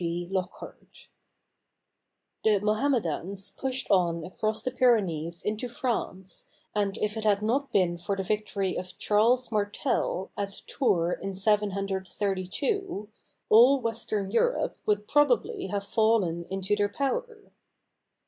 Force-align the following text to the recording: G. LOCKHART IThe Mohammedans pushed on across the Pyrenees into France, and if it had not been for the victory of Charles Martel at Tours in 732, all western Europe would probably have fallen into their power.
G. 0.03 0.25
LOCKHART 0.31 1.09
IThe 2.43 2.63
Mohammedans 2.63 3.51
pushed 3.51 3.91
on 3.91 4.23
across 4.23 4.63
the 4.63 4.71
Pyrenees 4.71 5.43
into 5.43 5.67
France, 5.67 6.49
and 6.73 6.97
if 6.97 7.15
it 7.15 7.23
had 7.23 7.43
not 7.43 7.71
been 7.71 7.99
for 7.99 8.15
the 8.15 8.23
victory 8.23 8.75
of 8.75 8.97
Charles 8.97 9.51
Martel 9.51 10.31
at 10.35 10.63
Tours 10.65 11.19
in 11.21 11.35
732, 11.35 13.09
all 13.49 13.79
western 13.79 14.31
Europe 14.31 14.75
would 14.87 15.07
probably 15.07 15.67
have 15.67 15.85
fallen 15.85 16.47
into 16.49 16.75
their 16.75 16.89
power. 16.89 17.51